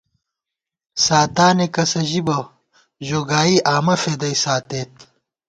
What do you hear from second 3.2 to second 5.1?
گائی آمہ فېدَئی ساتېت